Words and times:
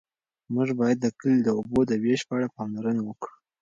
موږ 0.53 0.69
باید 0.79 0.97
د 1.01 1.07
کلي 1.19 1.39
د 1.43 1.49
اوبو 1.57 1.79
د 1.87 1.91
وېش 2.03 2.21
په 2.27 2.33
اړه 2.37 2.53
پاملرنه 2.55 3.01
وکړو. 3.05 3.33